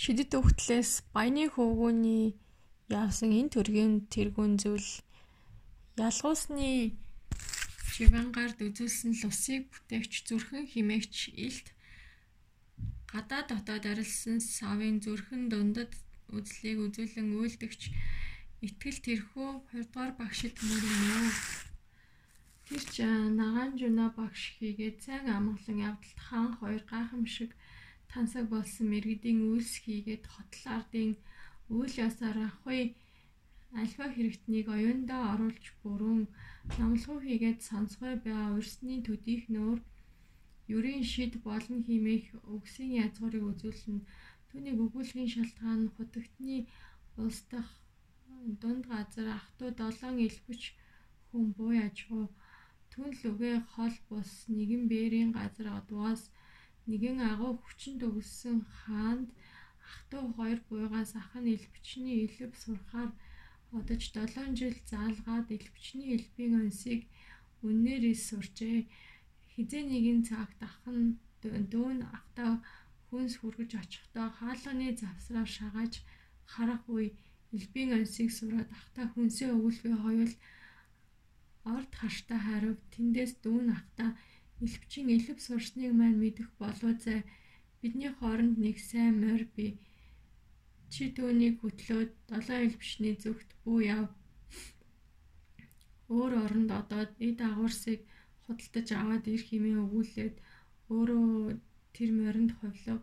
[0.00, 2.36] шидэт өгтлээс баяны хөвгүүний
[2.92, 4.90] явсан энэ төргийн тэргүүн зүйл
[6.06, 6.92] ялгуусны
[7.96, 11.68] живангард үзүүлсэн лусыг бүтээгч зүрхэн химээгч илт
[13.12, 15.92] гадаа дотоод арилсан савын зүрхэн дундад
[16.36, 17.82] үзлийг үзүүлэн үйлдэгч
[18.66, 21.26] итгэл тэрхүү 2 дугаар багшид мөрөнөө
[22.66, 22.96] Тэр ч
[23.40, 27.50] нагаан жуна багш хийгээд сайн амгалан явдалт хаан хоёр гайхамшиг
[28.12, 31.10] тансаг болсон мэрэгдийн үйлс хийгээд хотол ардын
[31.76, 32.80] үйл ясаар ахуй
[33.82, 36.20] альва хэрэгтнийг оюундаа оруулж бүрэн
[36.78, 39.78] номлогоо хийгээд сонсгой байгаа урсны төдийх нөөр
[40.76, 44.06] ерийн шид болон химээх өгсөн язгуурыг үзүүлнэ.
[44.48, 46.56] Түүнийг өгүүлэхийн шалтгаан хутагтны
[47.22, 47.72] улс дахь
[48.60, 50.62] дунд газар ах トゥ долоон элбэж
[51.28, 52.24] хүн буй ажгүй
[52.90, 56.22] түн лүгээ хол бус нэгэн бээрийн газар одвоос
[56.90, 59.28] нэгэн агуу хүчин төгссөн хаанд
[59.86, 63.10] ах トゥ хоёр буйгаас ах нь элбчний элб сурахаар
[63.78, 67.00] одож 7 жил заалгаад элбчний элбийн онсыг
[67.66, 68.78] үннээр ис сурчээ.
[69.52, 71.18] Хизээ нэгэн цагт ах нь
[71.72, 72.52] дүүн ахтаа
[73.08, 75.94] хүнс хүргэж очихдоо хаалганы завсраар шагааж
[76.52, 77.06] харах үе
[77.56, 80.34] элбийн онсыг сураад ахтаа хүнсээ өгүүлгээ хоёул
[81.74, 84.10] орд хаштай хариу тэндээс дүүн ахтаа
[84.64, 87.20] элбчин элб сурсныг маань мэдэх болов зай.
[87.80, 89.66] Бидний хооронд нэг сайн морь би.
[90.92, 94.06] Чи түүнийг хөтлөөд долоо элбшний зүгт бүү яв.
[96.08, 98.00] Өөр оронд одоод эд агуурсыг
[98.44, 100.36] худалдаж аваад ирэх хэмээн өгүүлээд
[100.94, 101.58] өөрөө
[101.94, 102.98] тэр моринд ховлоо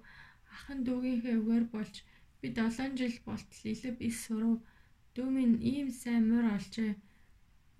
[0.55, 1.95] ахан дүүгийнхээ үгээр болж
[2.39, 4.55] би 7 жил болтол илэв ис сурав.
[5.15, 6.93] Дүү минь ийм сайн морь олжээ.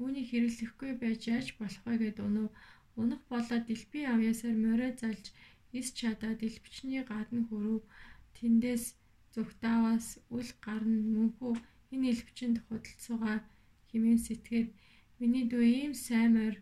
[0.02, 2.48] Үүнийг хэрэглэхгүй байж яаж болох вэ гэд өнөө
[3.02, 5.26] унах болоод дэлбийн авьяасаар морио залж
[5.80, 7.82] ис чадаад дэлбчний гадна хөрөв
[8.38, 8.86] тэндээс
[9.34, 11.54] зүгтааваас үл гарна мөнхөө
[11.94, 13.38] энэ элбчэнд худалцуугаа
[13.90, 14.70] химэн сэтгээд
[15.20, 16.60] миний дүү ийм сайн морь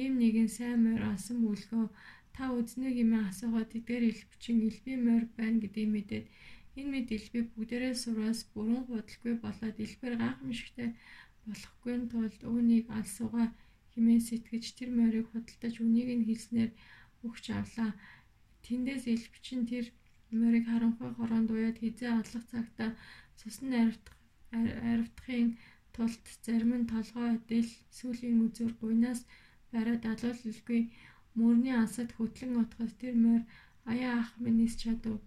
[0.00, 1.86] ийм нэгэн сайн морь асан бүлгөө.
[2.34, 6.26] Та үзнэ хэмээн асуугаад тэдгээр элбчин элбийн морь байна гэдгийг мэдээд
[6.78, 10.88] энэ мэд элбэг бүгдээрээ сураас бүрэн худалгүй болоод элбэр гайхамшигтай
[11.46, 13.46] болохгүй тулд үүнийг алсуугаа
[13.92, 16.70] хэмээн сэтгэж тэр морийг худалдаж үнийг нь хэлснээр
[17.26, 17.90] өгч авлаа.
[18.64, 19.86] Тэндээс элбчин тэр
[20.40, 22.86] морийг харанхуй хороонд уяад хизээ алах цагта
[23.38, 24.16] цусны аривдах
[24.92, 25.48] аривдахын
[25.94, 29.20] тулд зарим нь толгой адил сүүлийн мүзөр гуйнаас
[29.72, 30.80] бариад алуулгүй
[31.38, 33.44] мөрний ансад хөтлөн утгаас тэр морь
[33.90, 35.18] аяа ах минь чадав.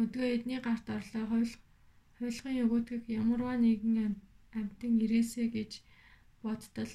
[0.00, 1.24] Өдгөө эдний гарт орлоо
[2.18, 4.14] хойлохын өгөөдгөх ямарваа нэгэн
[4.58, 5.72] амтан ирээсэ гэж
[6.42, 6.92] бодтол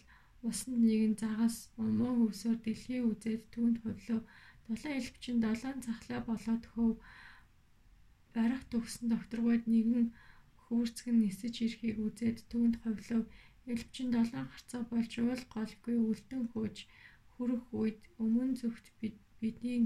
[0.49, 4.19] усанд нэгэн загас умуу хөвсөөр дэлхий үзээд түүнд ховлоо.
[4.67, 6.91] Долоон элбчин долоон цахлаа болоод хөв
[8.35, 10.05] барах төгсөн докторгойд нэгэн
[10.63, 13.21] хүүрцгэн нисэж ирэхийг үзээд түүнд ховлоо.
[13.73, 16.77] Элбчин долоон харцаа болж уул голгүй үлдэн хөөж
[17.33, 19.83] хүрэх үед өмнө зүгт бид бидний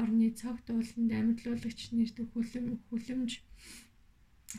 [0.00, 3.30] орны цогт ууланд амьдлуулагч нэрдэг хүлэм хүлэмж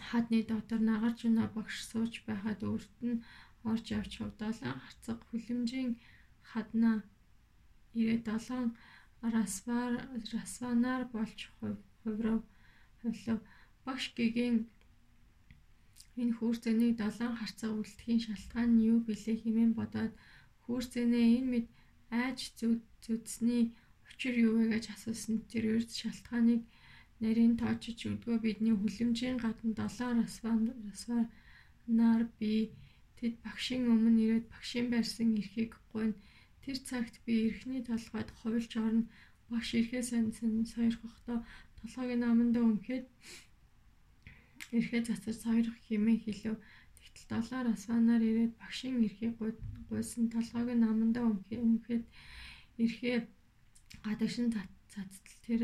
[0.09, 3.21] хадны дотор нагарч өнөө багш сууж байхад өөрт нь
[3.69, 5.91] орж явж хөвдөлөн харцаг хүлэмжийн
[7.99, 8.67] ирээд долоон
[9.35, 9.93] расвар
[10.33, 11.39] расванаар болж
[12.03, 12.41] хуврав
[13.01, 13.39] хувлав
[13.85, 14.57] багш гэгийн
[16.21, 20.13] энэ хүүрцэнийг долоон харцаг үлдэхийн шалтгаан нь юу билээ хэмээн бодоод
[20.63, 21.67] хүүрцэнээ энэ мэд
[22.21, 22.39] айж
[23.03, 23.63] зүдсний
[24.09, 26.61] учир юу вэ гэж асуусан тэр ерд шалтгааныг
[27.21, 31.25] нарийн тоочж өдгөө бидний хүлэмжийн гадна долоон расвар
[31.99, 32.53] нар би
[33.21, 36.17] тэд багшийн өмнө ирээд багшийн барьсан эрхийг гуйна.
[36.65, 39.05] Тэр цагт би эрхний толгойд ховлж орно.
[39.49, 40.33] Багш эрхээ сайн
[40.73, 41.37] сойрхохдоо
[41.79, 43.05] толгойг намандаа өмхөөд
[44.77, 46.57] эрхээ цацаж сойрох хэмээн хэлв.
[46.97, 49.33] Тэгтэл долоон расванаар ирээд багшийн эрхийг
[49.89, 52.03] гуйсан толгойг намандаа өмхөөд
[52.83, 53.17] эрхээ
[54.05, 54.47] гадагшин
[54.93, 55.61] цацтал тэр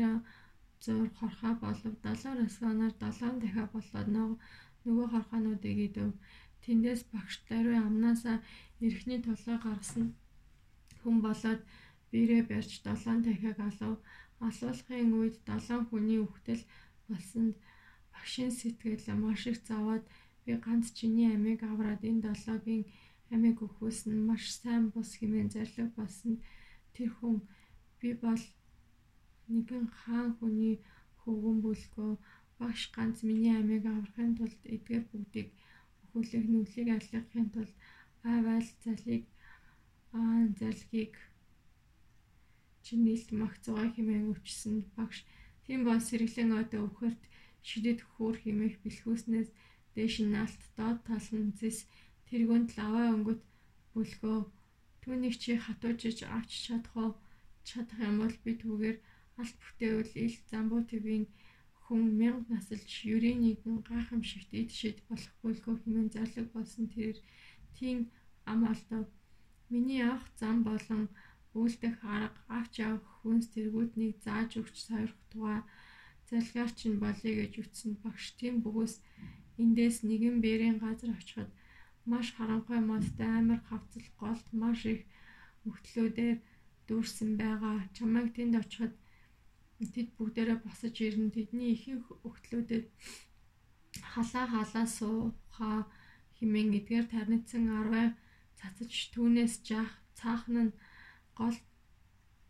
[0.84, 4.08] зуур хорхоо болов долоо расванаар долоон дахиад болоод
[4.84, 6.10] нөгөө хорхоонуудыг идэв.
[6.64, 8.36] Тэндээс багш даруй амнаасаа
[8.86, 10.06] эрхний толгой гаргасан
[11.00, 11.60] хүн болоод
[12.10, 13.96] бирээ барьж долоон дахиад алав.
[14.48, 16.62] Асуулгын үед долоон хүний үхтэл
[17.08, 17.54] болсонд
[18.12, 20.04] багшийн сэтгэл маш их заваад
[20.44, 22.84] би ганц чиний амийг авраад энэ долоогийн
[23.34, 23.58] амийг
[24.12, 26.34] нь маш сайн бус хэмээн зарлиг болсон
[26.94, 27.36] тэр хүн
[28.00, 28.42] би бол
[29.52, 30.74] нэгэн хаан хүний
[31.20, 32.12] хөвгөн бүлгөө
[32.58, 35.48] багш ганц миний амийг аврахын тулд эдгээр бүгдийг
[36.18, 37.74] өхүүлэх нүглийг алгахын тулд
[38.34, 39.24] аваал залыг
[40.20, 41.14] аан залгийг
[42.84, 45.18] чинэлт магцгаа хэмээн өвчсөн багш.
[45.64, 47.22] Тийм бол сэргэлэн одоо өвхөрт
[47.68, 49.48] шидэд хөөр химэх бэлхүүснээс
[49.94, 51.78] дээш нь наалт доод тал нь зэс
[52.26, 53.42] тэргүүнд лаваа өнгөт
[53.92, 54.40] бүлгөө.
[55.02, 57.10] Түүнийг чи хатуужиж авч чадах уу
[57.68, 58.98] чадах юм бол би түүгээр
[59.40, 61.24] алт бүтээвэл ил замбуу твийн
[61.88, 67.16] хүн мянга насалж юринийг гайхамшигт ид шид болох бүлгөө хэмээн зарлаг болсон тэр
[67.76, 67.98] тийм
[68.50, 69.04] ам алдав.
[69.72, 71.02] Миний авах зам болон
[71.56, 75.60] үйлдэх арга авч явах хүнс тэргүүднийг зааж өгч сойрох тугай
[76.28, 78.94] залгаарч нь болъё гэж үтсэнд багш тийм бөгөөс
[79.62, 81.50] эндээс нэгэн бэрийн газар очиход
[82.10, 85.00] маш харанхуй модтой амар хавцал голд маш их
[85.68, 86.36] өгтлүүдээр
[86.86, 87.76] дүүрсэн байгаа.
[87.96, 88.94] Чамайг тэнд очиход
[89.78, 91.30] тэд бүгдээрээ босож ирнэ.
[91.36, 92.86] Тэдний ихэнх өгтлүүдэд
[94.12, 95.70] халаа халаа сууха
[96.36, 98.06] химэн эдгээр тарнитсан арвай
[98.58, 100.76] цацаж түүнээс жаах цаахан нь
[101.38, 101.56] гол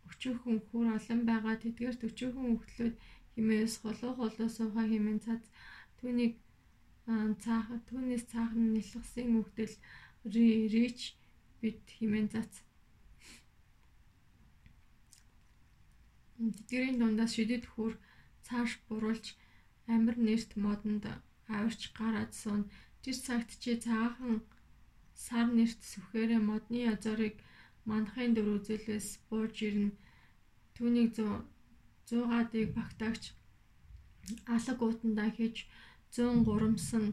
[0.09, 1.55] өчүүхэн хүр олон байгаа.
[1.61, 2.95] Тэдгээрт өчүүхэн өгтлүүд
[3.33, 5.43] химээс холоо холоо сууха химэн цац.
[5.97, 6.33] Түүнийг
[7.43, 9.75] цаах түүнээс цаахан нэлхсэн өгдөл
[10.73, 10.99] рич
[11.61, 12.53] бит химэн цац
[16.39, 17.93] тэдгэрийн дундаас шидэд хүр
[18.47, 19.25] цааш буруулж
[19.93, 21.03] амир нэрт модонд
[21.55, 22.63] авирч гараад суун
[23.03, 24.35] тэр цагт чи цаахан
[25.25, 27.35] сар нэрт сүхээрээ модны язорыг
[27.89, 29.97] манахын дөр үзэлээс бууж ирнэ.
[30.75, 33.23] Түүнийг 100 гадыг багтаагч
[34.55, 35.57] алаг уутандаа хийж
[36.15, 37.05] 100 гурамсан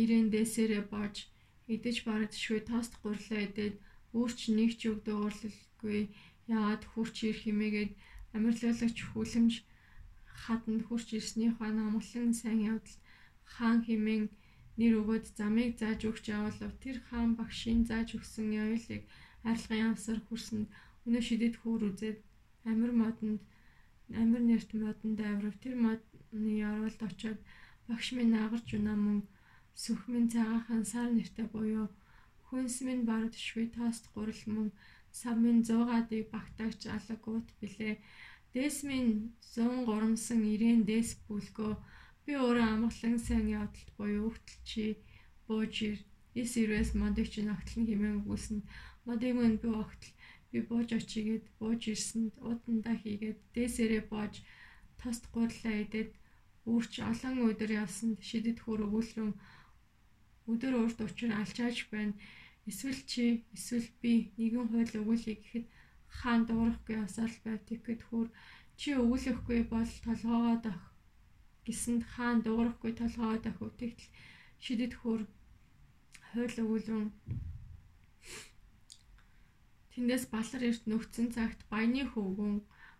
[0.00, 1.16] ирээн дээсэрээ боож
[1.74, 3.74] идэж бардшгүй тост гурлаа идээд
[4.18, 6.00] өөрч нэг ч үг дуурлалгүй
[6.54, 7.92] яагаад хурч ирэх хэмээгээд
[8.36, 9.54] амирлуулагч хүлэмж
[10.42, 12.98] хатанд хурч ирснийхаа намглан сайн явдал.
[13.52, 14.22] Хаан химэн
[14.78, 16.72] нэр өгөөд замыг зааж өгч явуулав.
[16.82, 19.02] Тэр хаан багшийн зааж өгсөн явдлыг
[19.48, 20.66] арилгын явсаар хүрсэнд
[21.06, 22.18] өнөө шидэд хөөр үзээд
[22.70, 23.40] амир модонд
[24.20, 25.54] амир нэрт модонд аврав.
[25.62, 27.40] Тэр модны яруулд очоод
[27.88, 29.18] багш минь агарч унаа мөн.
[29.82, 31.88] Сүх минь цагаахан сар нэртэй буюу.
[32.46, 34.68] Хүнс минь бард швэ таст гурал мөн
[35.20, 37.94] сав минь 100 гадыг багтаагч алаг уут билээ.
[38.52, 39.12] Дээс минь
[39.54, 41.72] 100 горомсон ирээн дээс бүлгөө
[42.24, 44.84] би өөрөө амгалан сайн явдалт буюу өгтөл чи
[45.46, 45.98] бууж ир.
[46.40, 48.60] Эс ирээс модыг чи ногтлон хэмээн өгүүлсэн.
[49.06, 50.10] Модыг минь би огтл.
[50.50, 54.34] Би бууж очигээд бууж ирсэнд удандаа хийгээд дээсэрээ боож
[55.00, 56.10] тост гурлаа идээд
[56.64, 59.32] Үүрч олон өдөр явсанд шидэд хөр өгүүлрэн
[60.52, 62.16] өдөр урд учир алчааж байна.
[62.70, 63.24] Эсвэл чи
[63.56, 65.66] эсвэл би нэгэн хууль өгүүлье гэхэд
[66.18, 68.28] хаан дуурахгүй асаал байв тэгэхэд хөр
[68.80, 70.80] чи өгүүлэхгүй бол толгоогоо дах
[71.66, 74.00] гэсэнд хаан дуурахгүй толгоогоо дах үтгэл
[74.64, 75.20] шидэд хөр
[76.28, 77.06] хууль өгүүлрэн
[79.92, 82.54] тэндээс балар эрт нөхцөн цагт баяны хөвгөн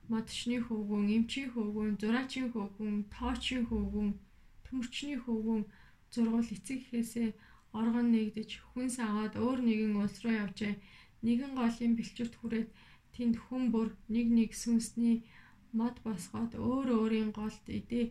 [0.09, 4.11] модчны хөвгүн, эмчийн хөвгүн, зураачийн хөвгүн, тоочийн хөвгүн,
[4.65, 5.63] төмөрчний хөвгүн
[6.13, 7.29] зургуул эцэг ихээсээ
[7.79, 10.75] оргон нэгдэж хүнс аваад өөр нэгэн улс руу явжээ.
[11.27, 12.69] Нэгэн голын бэлчүрт хүрээд
[13.15, 15.17] тэнд хүн бүр нэг нэг сүнсний
[15.79, 18.03] мод босгоод өөр өөрийн голд идэ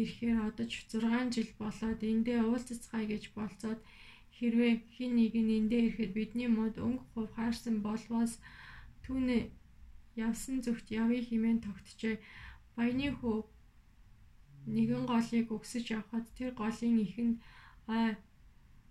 [0.00, 3.80] ирэхээр одож 6 жил болоод эндээ уулзцгаая гэж болцоод
[4.36, 8.32] хэрвээ хин нэг нь эндээ ирэхэд бидний мод өнгө хув хаарсан болвоос
[9.04, 9.42] түүнээ
[10.26, 12.16] явсан зүгт явъя хэмээн тогтжээ.
[12.76, 13.36] Баяны хүү
[14.74, 17.36] нэгэн голыг өгсөж явхад тэр голын ихэнд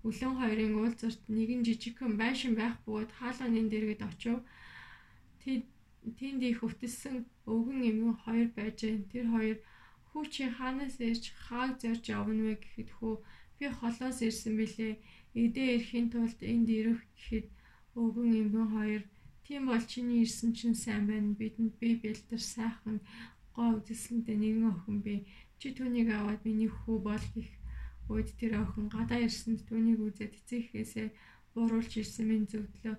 [0.07, 4.38] өлөн хоёрын уулзарт нэгэн жижигхэн байшин байх бөгөөд хаалганы дэргэд очив.
[6.19, 7.15] Тэнд их өвтөлсөн
[7.53, 8.95] өвгөн эмгэн хоёр байжээ.
[9.12, 9.57] Тэр хоёр
[10.09, 13.13] хүү чи хаанаас ирж хааг зорж явна вэ гэхэд хүү
[13.57, 14.93] би холоос ирсэн бэлээ.
[15.41, 17.47] Эдээ ирэхийн тулд энд ирэх гэхэд
[18.01, 19.03] өвгөн эмгэн хоёр
[19.45, 21.38] Тийм бол чиний ирсэн чинь сайн байна.
[21.38, 22.97] Бидэнд би бэлтэр сайхан
[23.53, 25.15] гоо үзэсгэлэнтэй нэгэн охин би.
[25.59, 27.50] Чи түүнийг аваад миний хүү бол гэх
[28.13, 31.07] үед тэр охин гадаа ирсэнд түүнийг үзээд эцэгхээсээ
[31.53, 32.95] бууруулж ирсэн минь зөвдлөө.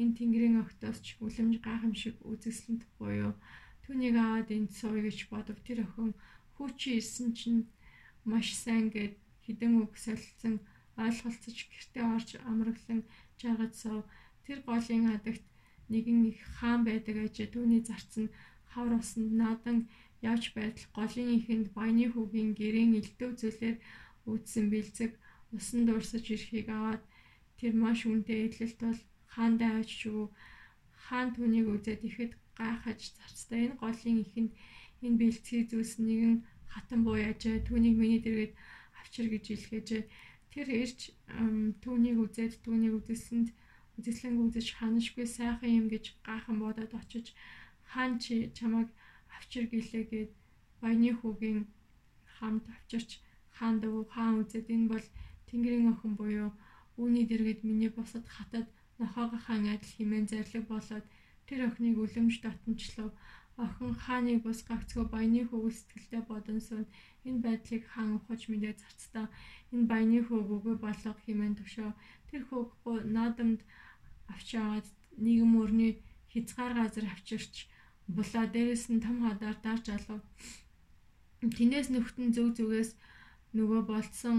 [0.00, 3.32] Энэ тэнгэрийн огтоос ч үлэмж гайхамшиг үзэсгэлэнт буюу
[3.86, 5.58] түүнийг аваад энд сууя гэж бодов.
[5.66, 6.12] Тэр охин
[6.56, 7.62] хүү чи ирсэн чинь
[8.30, 10.54] маш сайн гэд хідэн үг солилцсон
[10.96, 13.00] ойлголцож гэртээ орж амраглан
[13.40, 14.04] жаргаж суув.
[14.46, 15.44] Тэр голын хадагт
[15.92, 18.26] нэгэн их хаан байдаг ажээ түүний зарцсан
[18.72, 19.78] хавар усанд наадан
[20.30, 23.76] явж байтал голын ихэнд баяны хүүгийн гэрийн элдв зүйлээр
[24.30, 25.12] үүдсэн бэлзэг
[25.56, 27.02] усан дуурсаж ирэхийг аваад
[27.58, 29.00] тэр маш үнэтэй эдлэлт бол
[29.34, 30.30] хаандаа очиж өгөв.
[31.04, 34.52] Хаан түүнийг үзээд ихэд гайхаж зарцтай энэ голын ихэнд
[35.04, 36.34] энэ бэлцгийг зүйлсэн нэгэн
[36.72, 38.52] хатан буу яжээ түүнийг миний дэргэд
[39.00, 40.02] авчир гэж илгээжээ.
[40.52, 41.00] Тэр ирж
[41.82, 43.48] түүнийг үзээд түүнийг үзэлсэнд
[43.98, 47.26] үзэсгэлэнг үзэж ханашгүй сайхан юм гэж гайхан бодоод очиж
[47.90, 48.88] хаан чи чамайг
[49.36, 50.30] авчир гэлээгээд
[50.80, 51.60] баяны хүүгийн
[52.36, 53.10] хамт авчирч
[53.58, 55.06] хаан дөө хаан үзээд энэ бол
[55.48, 56.50] Тэнгэрийн охин буюу
[57.00, 58.66] үүний дэргэд миний босод хатад
[59.00, 61.06] нохоогоо хаан адил химэн зарлиг болоод
[61.46, 63.10] тэр охиныг үлэмж дотнчлоо.
[63.64, 66.84] Охин хааныг бус гагцгүй баяны хөвгөл сэтгэлдээ бодон сүн
[67.28, 69.26] энэ байдлыг хаан ухаж мэдээ зарцтаа
[69.72, 71.90] энэ баяны хөөг үгүй болго химэн төвшөө
[72.28, 72.70] тэр хөөг
[73.14, 73.60] наадамд
[74.32, 74.86] авчаагаад
[75.24, 75.92] нэгэн мөрний
[76.32, 77.54] хязгаар газар авчирч
[78.16, 80.20] булаа дээрэс нь том хадаар дарж алав.
[81.56, 82.90] Тинээс нөختөн зөв зүгээс
[83.58, 84.38] нөгөө болцсон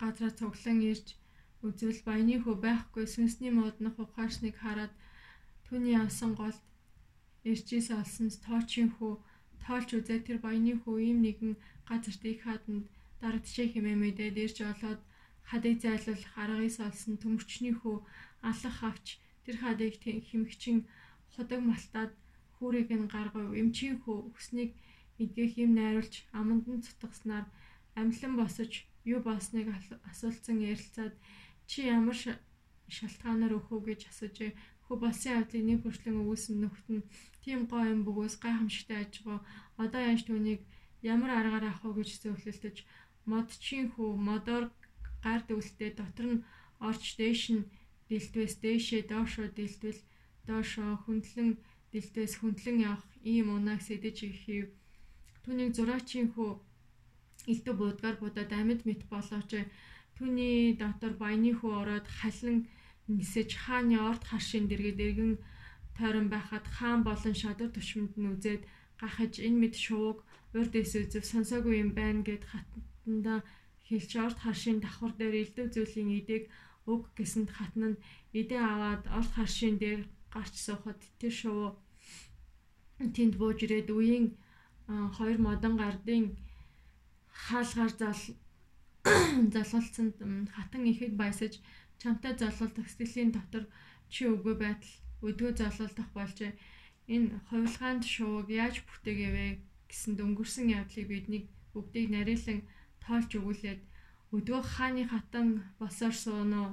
[0.00, 1.06] газраа цуглан ирж
[1.66, 4.92] үзвэл баяны хөө байхгүй сүнсний моднох ухаарсныг хараад
[5.66, 6.62] түүний авсан голд
[7.50, 9.12] ирчээс олсон тоочийн хөө
[9.64, 11.52] тоолч үзээ тэр баяны хөө ийм нэгэн
[11.88, 12.84] газарт их хаданд
[13.20, 15.00] дарагдчихэ хэмээн мэдээд ирж олоод
[15.50, 17.96] хадыг зайлуулах аргыг олсон төмөрчний хөө
[18.50, 19.06] алах авч
[19.44, 19.94] тэр хадыг
[20.28, 20.78] хэмгчин
[21.34, 22.12] худаг малтаад
[22.54, 23.54] хүүрийг нь гаргав.
[23.60, 24.70] Эмчийн хөө өснийг
[25.22, 27.46] эдгэх юм найруулж аманд нь цутгаснаар
[28.00, 28.72] амьлан босож
[29.12, 29.66] юу болсныг
[30.10, 31.14] асуулцсан ярилцаад
[31.70, 32.16] чи ямар
[32.96, 34.36] шалтгаанаар өхөө гэж асууж
[34.86, 37.06] хөө болсон явдлыг нэг хүртлэн өгүүлсэн нөхд нь
[37.42, 39.38] тийм гоо юм бөгөөс гайхамшигтай ажгаа
[39.84, 40.60] одоо яаж түүнийг
[41.12, 42.76] ямар аргаар авах вэ гэж зөвлөлдөж
[43.30, 44.64] модчин хүү модоор
[45.24, 46.44] гар дүүлтээ дотор нь
[46.88, 47.68] орч дээш нь
[48.08, 50.00] дэлтвэс дээшээ доошоо дэлтвэл
[50.48, 51.50] доошоо хөндлөн
[51.92, 54.66] дэлтвэс хөндлөн явах ийм унааг сэдэж хийв.
[55.42, 56.50] Түүнийг зураачийн хүү
[57.50, 59.50] элдв буудгаар будаад амьд мэт болооч
[60.16, 62.58] түүний дотор баяны хүү ороод халин
[63.16, 65.32] нисэж хааны орд харшийн дэргэд эргэн
[65.96, 68.62] тойрон байхад хаан болон шадар тушманд нь үзээд
[69.00, 70.18] гахаж энэ мэд шууг
[70.58, 73.34] урд эс үзв сонсоогүй юм байна гэд хатанда
[73.88, 76.42] хэлж орд харшийн давхар дээр элдв зүйлийн эдэг
[76.92, 78.00] уг гэсэнд хатан нь
[78.40, 80.02] эдээ аваад орд харшийн дээр
[80.34, 81.70] гарч суухад тэр шувуу
[83.16, 84.26] тэнд бууж ирээд үеийн
[85.16, 86.24] хоёр модон гардын
[87.44, 88.20] хаалгаар зал
[89.54, 90.08] залуулсан
[90.56, 91.54] хатан ихэд баясаж
[92.00, 93.64] чамтай залуулах сэтгэлийн дотор
[94.12, 94.94] чи үгүй байтал
[95.28, 96.52] өдгөө залуулах болжээ.
[97.14, 99.46] Энэ хувилгаанд шууг яаж бүтээгээвэ
[99.90, 102.60] гэсэн дөнгөрсөн явдлыг бидний бүгдийг нарийнлан
[103.02, 103.80] тоолж өгүүлээд
[104.36, 106.66] өдгөө хааны хатан босоор суунаа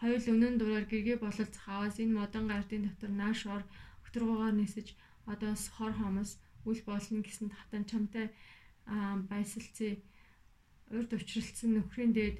[0.00, 3.62] хоёул өнөн дураар гэргээ бололцох аваас энэ модон гардын дотор нааш ор
[4.06, 4.88] өтөргөөгөр нисэж
[5.32, 6.30] одоос хор хомос
[6.68, 8.26] үл болно гэсэн хатан чамтай
[9.30, 9.92] байсалцээ.
[10.96, 12.36] Урд учралцсан нөхрийн дээд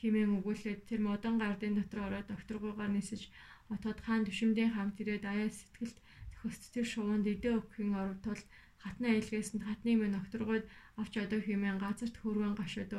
[0.00, 3.30] химэн өгүүлээд тэр модон гардын дотор ороод докторгоогоо нисэж
[3.74, 5.96] отоод хаан төвшмдийн хамт ирээд аяа сэтгэлд
[6.32, 8.42] төхөст тэр шувуунд идэ өгөхийн оров тул
[8.82, 10.64] хатны айлгээс нь хатны мэн докторгоод
[11.00, 12.92] авч одоо химэн газарт хөрвөн гашаад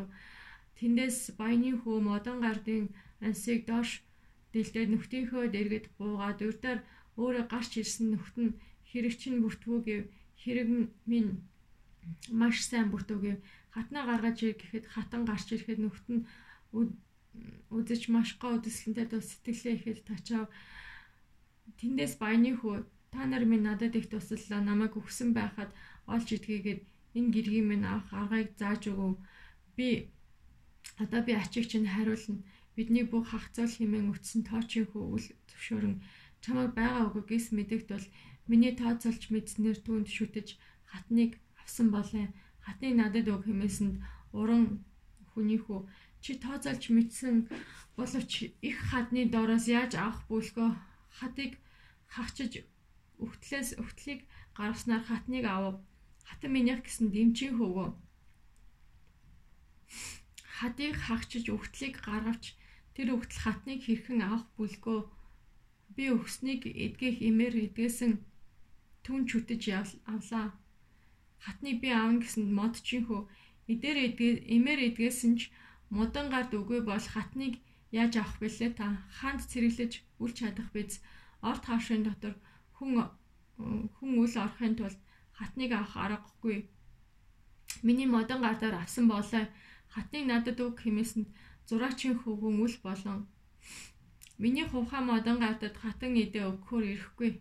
[0.80, 2.86] тэндээс баяны хөө модон гардын
[3.28, 3.90] ансыг доош
[4.54, 6.80] дэлдээд нөхдийнхөө дэргэд буугаад урдаар
[7.22, 8.58] өөрөө гарч ирсэн нөхд нь
[8.90, 10.02] хэрэгчин бүртгүү гэв
[10.42, 10.68] хэрэг
[11.12, 11.32] минь
[12.42, 13.38] маш сайн бүртгүү гэв
[13.76, 15.92] хатнаа гаргаж ир гэхэд хатан гарч ирэхэд нь
[17.78, 20.44] үзэж маш гоо үдэслэнтэй тус сэтгэлээ ихэд тачаа
[21.80, 22.76] тэндээс баяны хүү
[23.14, 25.72] та нар минь надад их туслалаа намайг өгсөн байхад
[26.14, 26.82] олж идгээгээд
[27.18, 29.14] энэ гэргийн минь авах аргыг зааж өгөв.
[29.78, 29.88] Би
[31.04, 32.44] одоо би ачиг чинь хариулна.
[32.76, 35.96] Бидний бүх хагцал хэмээн өтсөн тоочийн хүү үл зөвшөөрөн
[36.44, 38.08] чамайг байгаа үгүй гэс мэдэгт бол
[38.50, 40.48] миний тооцоолж мэдснээр түүнд шүтэж
[40.92, 41.32] хатныг
[41.68, 42.26] авсан болоо
[42.64, 44.00] хатныг надад өг хэмээсэнд
[44.40, 44.64] уран
[45.32, 45.80] хүний хүү
[46.24, 47.36] чи тооцоолж мэдсэн
[48.00, 48.34] боловч
[48.70, 50.70] их хадны доороос яаж авах бүлгөө?
[51.20, 51.52] Хатыг
[52.16, 52.64] хагчиж
[53.24, 54.20] өвтлээс өвтлийг
[54.58, 55.76] гаргаснаар хатныг авав.
[56.28, 57.90] Хатан минийх гэсэн дэмчийн хөвгөө.
[60.58, 62.56] Хадыг хагчиж өвтлийг гаргавч
[62.96, 65.00] тэр өвтл хатныг хэрхэн авах бүлгөө?
[65.96, 68.12] Би өгснийг эдгэх имээр эдгээсэн
[69.04, 69.62] түн чүтэж
[70.12, 70.48] авлаа
[71.46, 73.22] хатныг би аавна гэсэнд модчихөө
[73.72, 75.42] эдээр эдгээ имээр эдгээсэн ч
[75.90, 77.54] Мудан гард үгүй бол хатныг
[77.96, 78.88] яаж авах бэлээ та?
[79.18, 81.00] Ханд цэрэглэж үл чадах биз?
[81.50, 82.36] Орд хавшийн дотор
[82.76, 83.08] хүн
[83.96, 85.00] хүн үл орохын тулд
[85.38, 86.68] хатныг авах аргагүй.
[87.88, 89.44] Миний модон гардаар авсан болоо
[89.94, 91.28] хатныг надад өг хэмээсэнд
[91.68, 93.20] зураачийн хөвгөн үл болон
[94.44, 97.32] миний хувхаа модон гардад хатан идэ өгөхөр ирэхгүй.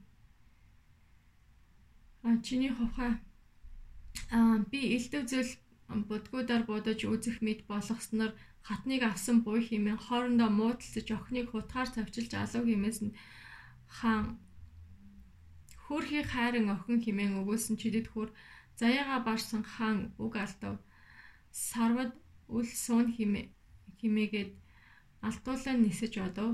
[2.27, 3.13] А чиний хувхаа
[4.37, 4.39] а
[4.71, 5.53] би элдв зүйл
[6.09, 8.33] будгуудаар будаж үзэх мэд болгосноор
[8.69, 13.17] хатныг авсан буй хэмээн хоорондоо муудалцаж охиныг хутгаар тавчилж алуу хэмээс нь
[13.97, 14.25] хаан
[15.87, 18.29] хөрхий хайран охин хэмээн өгүүлсэн чидэд хөр
[18.81, 20.75] заяага барсан хаан үг алдав.
[21.69, 22.13] Сарвад
[22.57, 23.47] үл суун химээ
[24.01, 24.51] химээгээд
[25.29, 26.51] алтуулаа нисэж одов